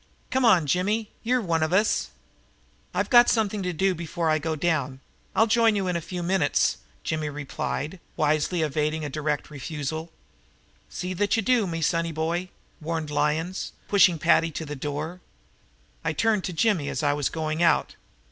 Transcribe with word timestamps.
Come 0.31 0.45
on, 0.45 0.65
Jimmy, 0.65 1.11
you're 1.21 1.41
wan 1.43 1.61
av 1.61 1.71
us." 1.71 2.09
"I've 2.91 3.11
got 3.11 3.29
something 3.29 3.61
to 3.61 3.71
do 3.71 3.93
before 3.93 4.31
I 4.31 4.39
go 4.39 4.55
down. 4.55 4.99
I'll 5.35 5.45
join 5.45 5.75
you 5.75 5.87
in 5.87 5.95
a 5.95 6.01
few 6.01 6.23
minutes," 6.23 6.77
Jimmy 7.03 7.29
replied, 7.29 7.99
wisely 8.17 8.63
evading 8.63 9.05
a 9.05 9.09
direct 9.09 9.51
refusal. 9.51 10.11
"See 10.89 11.13
that 11.13 11.37
ye 11.37 11.43
do, 11.43 11.67
me 11.67 11.83
sonny 11.83 12.11
boy," 12.11 12.49
warned 12.81 13.11
Lyons, 13.11 13.73
pushing 13.87 14.17
Paddy 14.17 14.49
to 14.49 14.65
the 14.65 14.75
door. 14.75 15.21
I 16.03 16.13
turned 16.13 16.45
to 16.45 16.51
Jimmy 16.53 16.89
as 16.89 17.03
I 17.03 17.13
was 17.13 17.29
going 17.29 17.61
out. 17.61 17.95